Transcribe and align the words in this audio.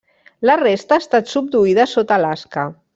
La 0.49 0.55
resta 0.61 0.97
ha 0.97 1.03
estat 1.05 1.31
subduïda 1.35 1.89
sota 1.95 2.21
Alaska. 2.21 2.69